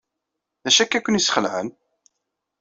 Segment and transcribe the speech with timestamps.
[0.63, 1.69] D acu akka ay ken-yesxelɛen?